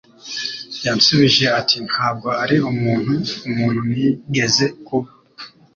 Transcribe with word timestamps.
Yansubije 0.85 1.45
ati 1.59 1.77
Ntabwo 1.87 2.29
ari 2.43 2.57
umuntu 2.71 3.13
umuntu 3.47 3.79
nigeze 3.91 4.65
kuba 4.85 5.09